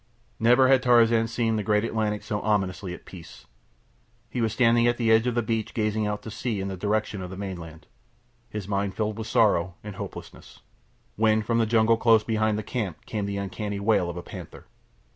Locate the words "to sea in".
6.23-6.69